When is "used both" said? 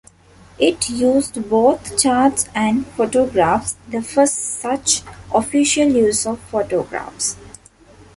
0.89-1.95